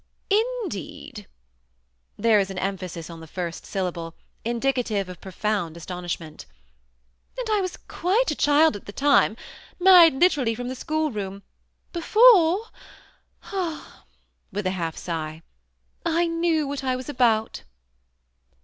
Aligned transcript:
"i» 0.31 0.65
deed!" 0.67 1.27
There 2.17 2.39
was 2.39 2.49
an 2.49 2.57
emphasis 2.57 3.07
on 3.07 3.19
the 3.19 3.27
first 3.27 3.67
syllable, 3.67 4.15
indicative 4.43 5.07
of 5.09 5.21
profound 5.21 5.77
astonishment. 5.77 6.47
^ 7.37 7.37
And 7.39 7.47
I 7.55 7.61
was 7.61 7.77
quite 7.77 8.31
a 8.31 8.35
child 8.35 8.75
at 8.75 8.87
the 8.87 8.93
time; 8.93 9.37
married 9.79 10.15
literally 10.15 10.55
from 10.55 10.69
the 10.69 10.73
school 10.75 11.11
room, 11.11 11.43
before" 11.93 12.65
(with 14.51 14.65
a 14.65 14.71
half 14.71 14.97
sigh) 14.97 15.43
"I 16.03 16.25
knew 16.25 16.67
what 16.67 16.83
I 16.83 16.95
was 16.95 17.07
about." 17.07 17.61